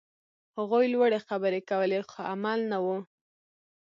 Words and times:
هغوی 0.57 0.85
لوړې 0.93 1.19
خبرې 1.27 1.61
کولې، 1.69 1.99
خو 2.09 2.19
عمل 2.31 2.59
نه 2.71 2.77
و. 2.85 2.87